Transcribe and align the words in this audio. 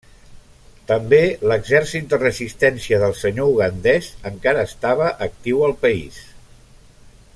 També 0.91 1.19
l'Exèrcit 1.51 2.07
de 2.13 2.19
Resistència 2.23 2.99
del 3.03 3.13
Senyor 3.19 3.51
ugandès 3.53 4.09
encara 4.31 4.65
estava 4.71 5.11
actiu 5.27 5.63
al 5.69 5.77
país. 5.85 6.19